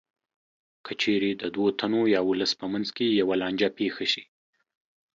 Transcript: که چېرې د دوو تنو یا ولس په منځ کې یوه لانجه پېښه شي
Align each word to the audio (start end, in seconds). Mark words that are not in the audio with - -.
که 0.85 0.91
چېرې 1.01 1.31
د 1.35 1.43
دوو 1.55 1.67
تنو 1.79 2.01
یا 2.15 2.21
ولس 2.29 2.51
په 2.61 2.65
منځ 2.73 2.87
کې 2.95 3.05
یوه 3.21 3.35
لانجه 3.41 3.69
پېښه 3.79 4.05
شي 4.11 4.23